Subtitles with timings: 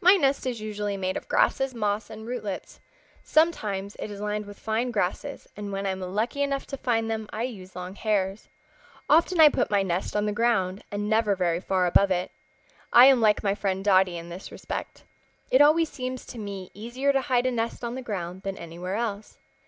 [0.00, 2.80] "My nest is usually made of grasses, moss and rootlets.
[3.22, 7.08] Sometimes it is lined with fine grasses, and when I am lucky enough to find
[7.08, 8.48] them I use long hairs.
[9.08, 12.32] Often I put my nest on the ground, and never very far above it.
[12.92, 15.04] I am like my friend Dotty in this respect.
[15.52, 18.96] It always seems to me easier to hide a nest on the ground than anywhere
[18.96, 19.38] else.